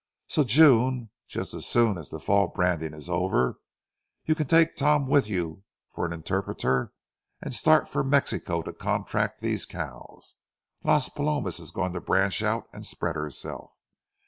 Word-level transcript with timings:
So, 0.25 0.43
June, 0.43 1.11
just 1.27 1.53
as 1.53 1.67
soon 1.67 1.99
as 1.99 2.09
the 2.09 2.19
fall 2.19 2.47
branding 2.47 2.95
is 2.95 3.07
over, 3.07 3.59
you 4.25 4.33
can 4.33 4.47
take 4.47 4.75
Tom 4.75 5.05
with 5.05 5.27
you 5.29 5.61
for 5.91 6.07
an 6.07 6.11
interpreter 6.11 6.91
and 7.39 7.53
start 7.53 7.87
for 7.87 8.03
Mexico 8.03 8.63
to 8.63 8.73
contract 8.73 9.41
these 9.41 9.67
cows. 9.67 10.37
Las 10.83 11.07
Palomas 11.09 11.59
is 11.59 11.69
going 11.69 11.93
to 11.93 12.01
branch 12.01 12.41
out 12.41 12.65
and 12.73 12.83
spread 12.83 13.15
herself. 13.15 13.77